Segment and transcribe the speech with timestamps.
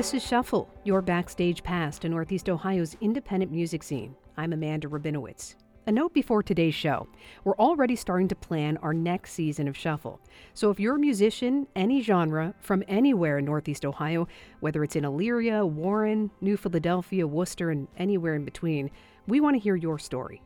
[0.00, 4.16] This is Shuffle, your backstage pass to Northeast Ohio's independent music scene.
[4.34, 5.56] I'm Amanda Rabinowitz.
[5.86, 7.06] A note before today's show
[7.44, 10.18] we're already starting to plan our next season of Shuffle.
[10.54, 14.26] So if you're a musician, any genre, from anywhere in Northeast Ohio,
[14.60, 18.90] whether it's in Elyria, Warren, New Philadelphia, Wooster, and anywhere in between,
[19.26, 20.40] we want to hear your story.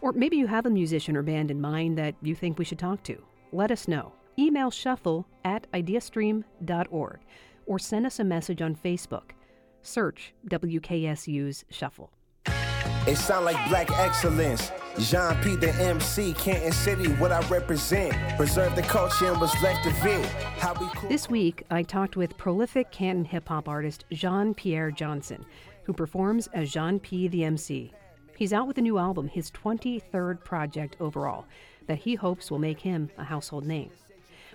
[0.00, 2.78] Or maybe you have a musician or band in mind that you think we should
[2.78, 3.20] talk to.
[3.50, 4.12] Let us know.
[4.38, 7.18] Email shuffle at ideastream.org
[7.66, 9.30] or send us a message on Facebook.
[9.82, 12.10] Search WKSU's Shuffle.
[13.04, 14.70] It sound like black excellence.
[14.94, 15.56] Jéan P.
[15.56, 18.14] the MC, Canton City, what I represent.
[18.36, 20.24] Preserve the culture and what's left of it.
[20.60, 24.92] How we cool- This week, I talked with prolific Canton hip hop artist Jéan Pierre
[24.92, 25.44] Johnson,
[25.84, 27.26] who performs as Jéan P.
[27.26, 27.92] the MC.
[28.36, 31.44] He's out with a new album, his 23rd project overall,
[31.88, 33.90] that he hopes will make him a household name.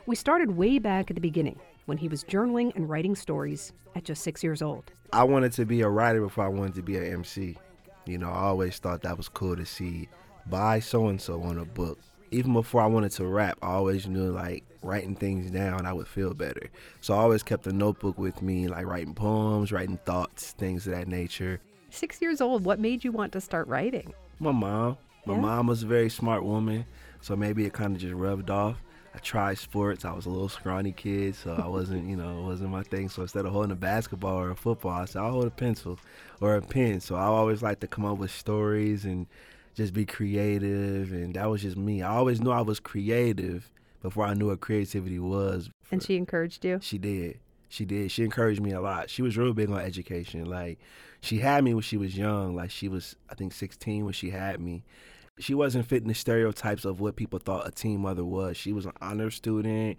[0.08, 4.06] We started way back at the beginning when he was journaling and writing stories at
[4.06, 4.90] just six years old.
[5.12, 7.58] I wanted to be a writer before I wanted to be an MC.
[8.06, 10.08] You know, I always thought that was cool to see
[10.46, 12.00] by so and so on a book.
[12.32, 16.08] Even before I wanted to rap, I always knew like writing things down, I would
[16.08, 16.70] feel better.
[17.02, 20.94] So I always kept a notebook with me, like writing poems, writing thoughts, things of
[20.94, 21.60] that nature.
[21.90, 24.14] Six years old, what made you want to start writing?
[24.40, 25.42] My mom, my Yeah?
[25.42, 26.86] mom was a very smart woman,
[27.20, 28.78] so maybe it kind of just rubbed off.
[29.18, 30.06] I tried sports.
[30.06, 33.10] I was a little scrawny kid, so I wasn't, you know, it wasn't my thing.
[33.10, 35.98] So instead of holding a basketball or a football, I said I'll hold a pencil
[36.40, 37.00] or a pen.
[37.00, 39.26] So I always like to come up with stories and
[39.74, 42.04] just be creative, and that was just me.
[42.04, 43.72] I always knew I was creative
[44.04, 45.72] before I knew what creativity was.
[45.92, 46.78] And she encouraged you?
[46.84, 47.40] She did.
[47.70, 48.12] She did.
[48.12, 49.10] She encouraged me a lot.
[49.10, 50.46] She was real big on education.
[50.46, 50.78] Like,
[51.22, 52.56] she had me when she was young.
[52.56, 54.84] Like, she was, I think, 16 when she had me.
[55.40, 58.58] She wasn't fitting the stereotypes of what people thought a teen mother was.
[58.58, 59.98] She was an honor student.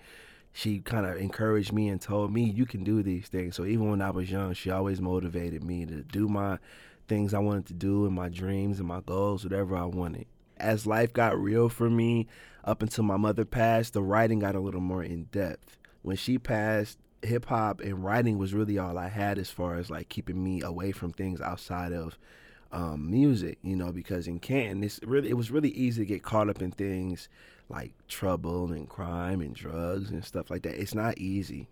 [0.52, 3.54] She kind of encouraged me and told me, you can do these things.
[3.54, 6.58] So even when I was young, she always motivated me to do my
[7.06, 10.26] things I wanted to do and my dreams and my goals, whatever I wanted.
[10.56, 12.26] As life got real for me,
[12.64, 15.78] up until my mother passed, the writing got a little more in depth.
[16.02, 19.90] When she passed, hip hop and writing was really all I had as far as
[19.90, 22.18] like keeping me away from things outside of
[22.72, 26.22] um, music, you know, because in Canton, it's really it was really easy to get
[26.22, 27.28] caught up in things
[27.68, 30.80] like trouble and crime and drugs and stuff like that.
[30.80, 31.68] It's not easy,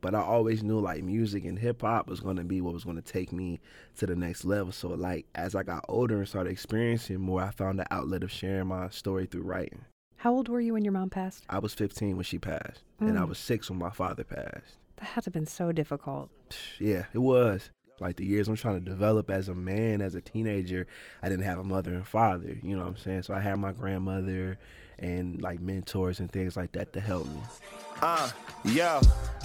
[0.00, 2.84] but I always knew like music and hip hop was going to be what was
[2.84, 3.60] going to take me
[3.98, 4.72] to the next level.
[4.72, 8.30] So like as I got older and started experiencing more, I found the outlet of
[8.32, 9.84] sharing my story through writing.
[10.18, 11.44] How old were you when your mom passed?
[11.50, 13.28] I was 15 when she passed, and I Mm.
[13.28, 14.76] was six when my father passed.
[14.96, 16.30] That had to have been so difficult.
[16.80, 17.70] Yeah, it was.
[18.00, 20.86] Like the years I'm trying to develop as a man, as a teenager,
[21.22, 23.22] I didn't have a mother and father, you know what I'm saying?
[23.22, 24.58] So I had my grandmother
[24.98, 27.40] and like mentors and things like that to help me.
[28.02, 28.30] Uh,
[28.64, 29.00] yo,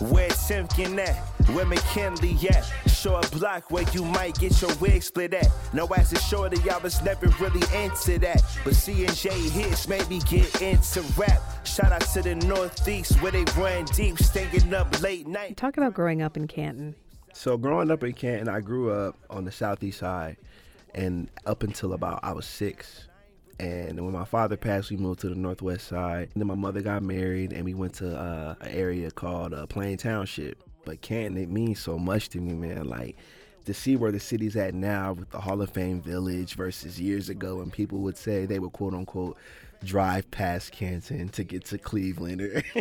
[0.10, 1.16] where Timken at?
[1.56, 2.64] Where McKinley at?
[2.90, 5.48] Show a block where you might get your wig split at.
[5.74, 8.44] No, as a shorty, I was never really into that.
[8.64, 11.42] But C and J hits made me get into rap.
[11.66, 15.56] Shout out to the Northeast where they run deep, staying up late night.
[15.56, 16.96] Talk about growing up in Canton.
[17.34, 20.38] So growing up in Canton, I grew up on the southeast side,
[20.94, 23.08] and up until about I was six.
[23.60, 26.30] And when my father passed, we moved to the northwest side.
[26.34, 29.68] And then my mother got married, and we went to uh, an area called uh,
[29.68, 30.64] Plain Township.
[30.84, 32.86] But Canton, it means so much to me, man.
[32.86, 33.18] Like
[33.66, 37.30] to see where the city's at now with the Hall of Fame Village versus years
[37.30, 39.38] ago, when people would say they would quote unquote
[39.84, 42.64] drive past Canton to get to Cleveland.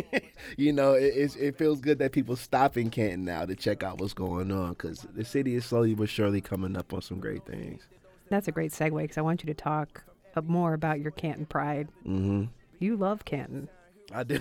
[0.57, 3.99] You know, it, it feels good that people stop in Canton now to check out
[3.99, 7.45] what's going on because the city is slowly but surely coming up on some great
[7.45, 7.83] things.
[8.29, 10.03] That's a great segue because I want you to talk
[10.43, 11.89] more about your Canton pride.
[12.03, 12.45] hmm
[12.79, 13.69] You love Canton.
[14.13, 14.39] I do.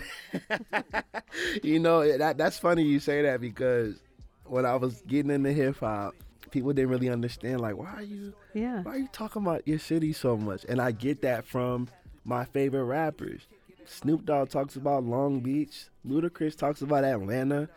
[1.62, 3.96] you know that that's funny you say that because
[4.44, 6.14] when I was getting into hip hop,
[6.50, 8.82] people didn't really understand like why are you Yeah.
[8.82, 10.64] why are you talking about your city so much?
[10.68, 11.88] And I get that from
[12.30, 13.42] my favorite rappers.
[13.86, 15.86] Snoop Dogg talks about Long Beach.
[16.06, 17.68] Ludacris talks about Atlanta.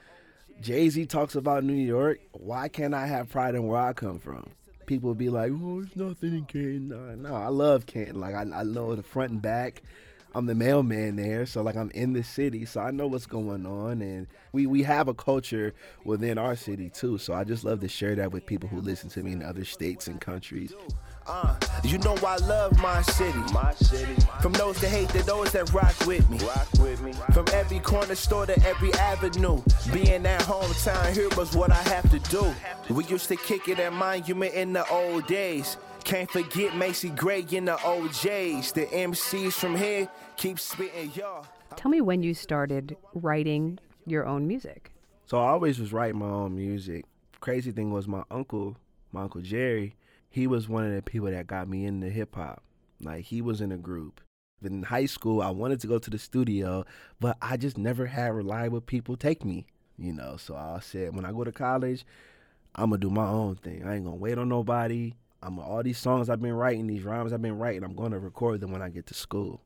[0.61, 2.19] Jay Z talks about New York.
[2.33, 4.51] Why can't I have pride in where I come from?
[4.85, 8.19] People be like, "Oh, there's nothing in Canton." No, I love Canton.
[8.19, 9.81] Like I, I know the front and back.
[10.35, 13.65] I'm the mailman there, so like I'm in the city, so I know what's going
[13.65, 15.73] on, and we we have a culture
[16.05, 17.17] within our city too.
[17.17, 19.65] So I just love to share that with people who listen to me in other
[19.65, 20.73] states and countries.
[21.25, 23.39] Uh, you know I love my city.
[23.53, 24.15] My city.
[24.41, 26.37] From those that hate to those that rock with me.
[26.39, 27.13] Rock with me.
[27.33, 29.61] From every corner store to every avenue.
[29.93, 32.53] Being that hometown here was what I have to do.
[32.93, 35.77] We used to kick it at Monument in the old days.
[36.03, 38.73] Can't forget Macy Gray in the O'Jays.
[38.73, 41.45] The MCs from here keep spitting y'all.
[41.75, 44.91] Tell me when you started writing your own music.
[45.25, 47.05] So I always was writing my own music
[47.43, 48.77] crazy thing was my uncle,
[49.11, 49.97] my uncle Jerry,
[50.33, 52.63] he was one of the people that got me into hip hop.
[52.99, 54.19] Like he was in a group.
[54.63, 56.85] In high school, I wanted to go to the studio,
[57.19, 59.67] but I just never had reliable people take me.
[59.95, 62.03] You know, so I said when I go to college,
[62.73, 63.83] I'm gonna do my own thing.
[63.85, 65.13] I ain't gonna wait on nobody.
[65.43, 67.83] I'm all these songs I've been writing, these rhymes I've been writing.
[67.83, 69.61] I'm gonna record them when I get to school.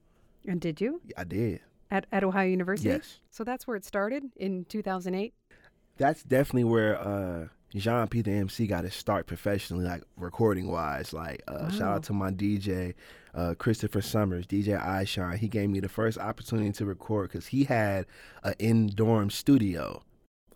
[0.46, 1.00] And did you?
[1.16, 1.62] I did.
[1.90, 2.90] At, at Ohio University?
[2.90, 3.22] Yes.
[3.30, 5.34] So that's where it started in 2008?
[5.96, 11.14] That's definitely where uh, Jéan P the MC got his start professionally, like recording wise.
[11.14, 11.70] Like uh, wow.
[11.70, 12.94] shout out to my DJ,
[13.36, 15.38] uh, Christopher Summers, DJ iShine.
[15.38, 18.06] He gave me the first opportunity to record because he had
[18.44, 20.02] an in dorm studio.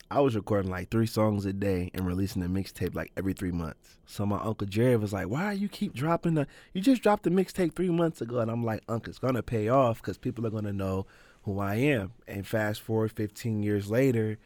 [0.10, 3.52] I was recording like three songs a day and releasing a mixtape like every three
[3.52, 3.98] months.
[4.06, 6.48] So my uncle Jerry was like, "Why you keep dropping the?
[6.74, 9.69] You just dropped the mixtape three months ago." And I'm like, "Uncle, it's gonna pay
[9.69, 11.08] off because people are gonna know
[11.44, 14.38] who I am." And fast forward 15 years later,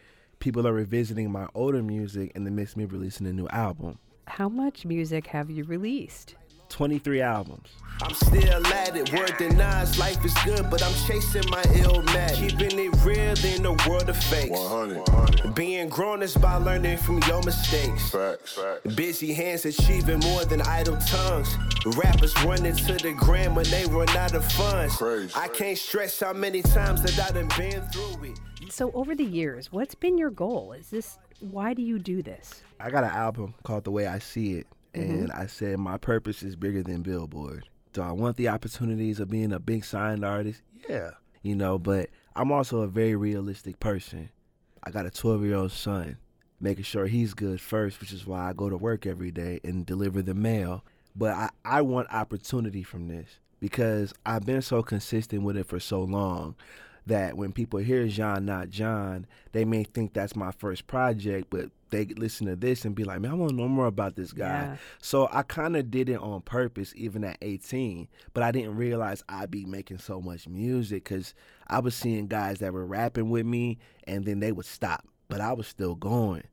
[0.45, 3.97] people are revisiting my older music and they miss me releasing a new album.
[4.27, 6.35] How much music have you released?
[6.75, 7.69] 23 albums.
[8.01, 12.01] I'm still at it, word to Nas, life is good, but I'm chasing my ill
[12.01, 12.35] man.
[12.35, 14.49] Keeping it real in the world of fakes.
[14.49, 14.97] 100.
[15.07, 15.55] 100.
[15.55, 18.09] Being grown is by learning from your mistakes.
[18.09, 18.55] Facts.
[18.55, 18.93] Facts.
[18.93, 21.55] Busy hands achieving more than idle tongues.
[21.95, 24.97] Rappers running to the gram when they run out of funds.
[24.97, 25.31] Crazy.
[25.33, 28.39] I can't stress how many times that I done been through it.
[28.69, 30.73] So over the years, what's been your goal?
[30.73, 32.63] Is this why do you do this?
[32.79, 35.41] I got an album called The Way I See It, and mm-hmm.
[35.41, 37.67] I said my purpose is bigger than Billboard.
[37.93, 40.61] Do I want the opportunities of being a big signed artist?
[40.89, 41.11] Yeah,
[41.41, 44.29] you know, but I'm also a very realistic person.
[44.83, 46.17] I got a 12 year old son,
[46.59, 49.85] making sure he's good first, which is why I go to work every day and
[49.85, 50.83] deliver the mail.
[51.15, 55.79] But I, I want opportunity from this because I've been so consistent with it for
[55.79, 56.55] so long
[57.05, 61.69] that when people hear John Not John, they may think that's my first project, but
[61.95, 64.33] they listen to this and be like, man, I want to know more about this
[64.33, 64.47] guy.
[64.47, 64.75] Yeah.
[65.01, 69.23] So I kind of did it on purpose, even at 18, but I didn't realize
[69.29, 71.33] I'd be making so much music because
[71.67, 75.39] I was seeing guys that were rapping with me and then they would stop, but
[75.39, 76.43] I was still going.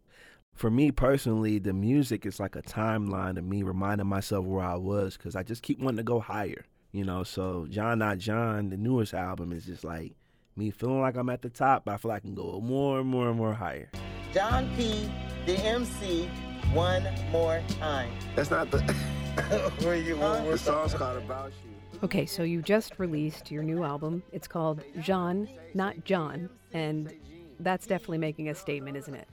[0.54, 4.76] For me personally, the music is like a timeline of me reminding myself where I
[4.76, 7.24] was because I just keep wanting to go higher, you know.
[7.24, 10.14] So John Not John, the newest album, is just like
[10.56, 13.00] me feeling like I'm at the top, but I feel like I can go more
[13.00, 13.90] and more and more higher.
[14.34, 15.10] John P,
[15.46, 16.28] the MC,
[16.72, 18.10] one more time.
[18.34, 18.78] That's not the.
[19.82, 20.44] Where you huh?
[20.44, 21.98] The song's called About You.
[22.02, 24.22] Okay, so you just released your new album.
[24.32, 27.12] It's called Jean, not John, and
[27.60, 29.28] that's definitely making a statement, isn't it?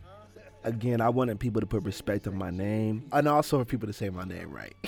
[0.64, 3.94] Again, I wanted people to put respect on my name, and also for people to
[3.94, 4.76] say my name right.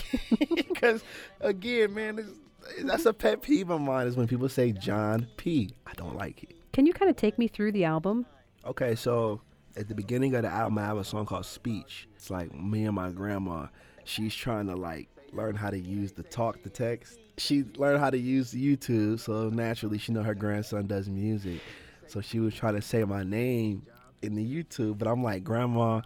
[0.56, 1.04] Because
[1.42, 2.36] again, man,
[2.84, 5.72] that's a pet peeve of mine is when people say John P.
[5.88, 6.56] I don't like it.
[6.74, 8.26] Can you kind of take me through the album?
[8.66, 9.42] Okay, so
[9.76, 12.08] at the beginning of the album, I have a song called Speech.
[12.16, 13.68] It's like me and my grandma.
[14.04, 17.20] She's trying to like learn how to use the talk to text.
[17.38, 21.62] She learned how to use YouTube, so naturally she know her grandson does music.
[22.08, 23.84] So she was trying to say my name
[24.22, 26.02] in the YouTube, but I'm like, Grandma,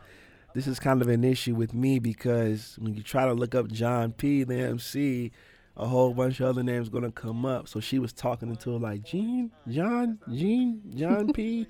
[0.54, 3.68] this is kind of an issue with me because when you try to look up
[3.68, 4.44] John P.
[4.44, 5.32] the MC,
[5.78, 7.68] a whole bunch of other names gonna come up.
[7.68, 11.68] So she was talking into her like Jean, John, Jean, John P.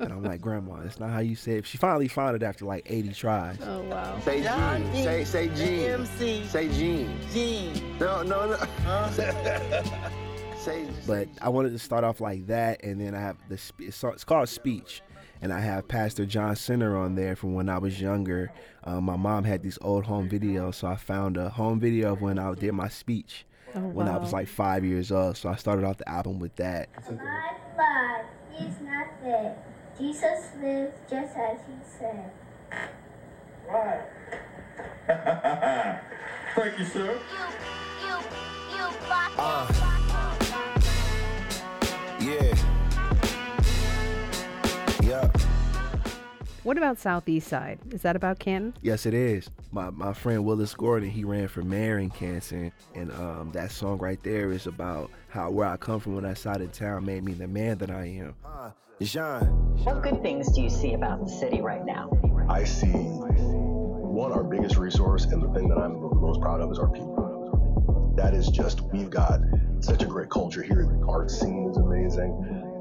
[0.00, 1.66] and I'm like, Grandma, that's not how you say it.
[1.66, 3.58] She finally found it after like 80 tries.
[3.62, 4.18] Oh wow.
[4.20, 5.04] Say Gene.
[5.04, 5.90] Say say Gene.
[5.90, 6.44] MC.
[6.46, 7.18] Say Jean.
[7.32, 7.98] Gene.
[7.98, 8.56] No, no, no.
[8.56, 9.10] Huh?
[10.58, 14.24] say, but I wanted to start off like that, and then I have the it's
[14.24, 15.02] called speech
[15.44, 18.50] and I have Pastor John Center on there from when I was younger.
[18.82, 22.22] Um, my mom had these old home videos, so I found a home video of
[22.22, 25.36] when I did my speech oh, when I was like five years old.
[25.36, 26.88] So I started off the album with that.
[27.10, 28.24] My God
[28.58, 29.58] is not dead.
[29.98, 32.30] Jesus lives just as he said.
[33.68, 34.00] Right.
[36.56, 37.20] Thank you, sir.
[37.20, 38.16] You, you,
[38.78, 38.84] you
[39.36, 40.00] uh.
[46.64, 47.78] What about Southeast Side?
[47.90, 48.72] Is that about Canton?
[48.80, 49.50] Yes, it is.
[49.70, 53.98] My my friend Willis Gordon, he ran for mayor in Canton, and um, that song
[53.98, 57.22] right there is about how where I come from, when that side of town made
[57.22, 58.34] me the man that I am.
[58.42, 58.70] Uh,
[59.02, 59.44] Jean.
[59.84, 62.10] What good things do you see about the city right now?
[62.48, 66.78] I see one our biggest resource, and the thing that I'm most proud of is
[66.78, 68.14] our people.
[68.16, 69.40] That is just we've got
[69.80, 70.86] such a great culture here.
[70.86, 72.32] The art scene is amazing.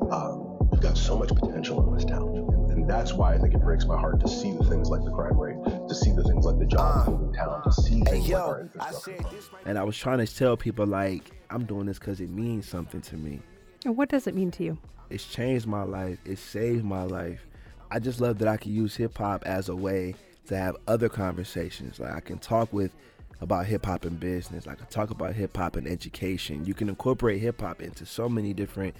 [0.09, 3.61] Um, we've got so much potential in this town and that's why I think it
[3.61, 5.55] breaks my heart to see the things like the crime rate,
[5.87, 8.37] to see the things like the jobs uh, in town, to see things hey, yo,
[8.37, 9.37] like our infrastructure.
[9.65, 12.99] And I was trying to tell people like I'm doing this because it means something
[12.99, 13.39] to me.
[13.85, 14.77] And what does it mean to you?
[15.09, 16.19] It's changed my life.
[16.25, 17.47] It saved my life.
[17.89, 20.15] I just love that I can use hip hop as a way
[20.47, 22.01] to have other conversations.
[22.01, 22.91] Like I can talk with
[23.39, 24.67] about hip hop and business.
[24.67, 26.65] I can talk about hip hop and education.
[26.65, 28.93] You can incorporate hip hop into so many different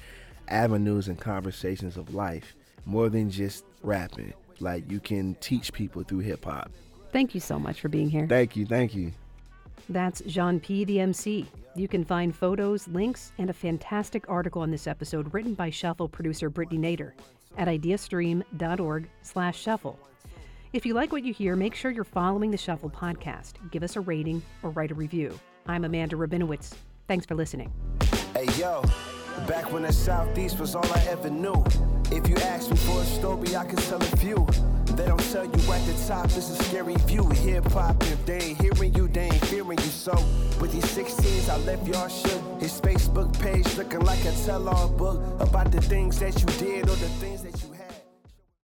[0.48, 4.34] avenues and conversations of life, more than just rapping.
[4.60, 6.72] Like you can teach people through hip hop.
[7.12, 8.26] Thank you so much for being here.
[8.28, 9.12] Thank you, thank you.
[9.90, 10.86] That's Jéan P.
[10.86, 11.46] the MC.
[11.76, 16.08] You can find photos, links, and a fantastic article on this episode written by Shuffle
[16.08, 17.12] producer Brittany Nader
[17.58, 20.00] at ideastream.org slash shuffle.
[20.72, 23.54] If you like what you hear, make sure you're following the Shuffle podcast.
[23.70, 25.40] Give us a rating or write a review.
[25.68, 26.74] I'm Amanda Rabinowitz.
[27.08, 27.72] Thanks for listening.
[28.34, 28.84] Hey yo,
[29.48, 31.64] back when the Southeast was all I ever knew.
[32.12, 34.46] If you ask me for a story, I can tell a few.
[34.96, 37.28] They don't tell you at the top, it's a scary view.
[37.30, 39.86] Hip hop, if they ain't hearing you, they ain't fearing you.
[39.86, 40.14] So,
[40.62, 42.62] with these 16s, I left y'all shook.
[42.62, 46.84] His Facebook page looking like a tell all book about the things that you did
[46.84, 47.73] or the things that you